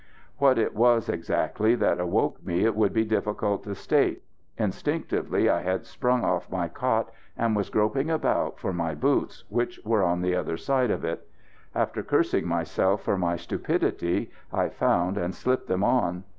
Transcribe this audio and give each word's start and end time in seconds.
What 0.39 0.57
it 0.57 0.73
was 0.73 1.09
exactly 1.09 1.75
that 1.75 1.99
awoke 1.99 2.43
me 2.43 2.65
it 2.65 2.75
would 2.75 2.91
be 2.91 3.05
difficult 3.05 3.63
to 3.65 3.75
state. 3.75 4.23
Instinctively 4.57 5.47
I 5.47 5.61
had 5.61 5.85
sprung 5.85 6.23
off 6.25 6.49
my 6.49 6.67
cot 6.69 7.11
and 7.37 7.55
was 7.55 7.69
groping 7.69 8.09
about 8.09 8.57
for 8.59 8.73
my 8.73 8.95
boots, 8.95 9.43
which 9.49 9.79
were 9.85 10.01
on 10.01 10.21
the 10.23 10.35
other 10.35 10.57
side 10.57 10.89
of 10.89 11.05
it. 11.05 11.29
After 11.75 12.01
cursing 12.01 12.47
myself 12.47 13.03
for 13.03 13.15
my 13.15 13.35
stupidity, 13.35 14.31
I 14.51 14.69
found 14.69 15.19
and 15.19 15.35
slipped 15.35 15.67
them 15.67 15.83
on. 15.83 16.23